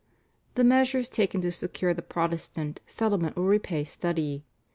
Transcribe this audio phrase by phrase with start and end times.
[0.55, 4.43] "The measures taken to secure the Protestant settlement will repay study.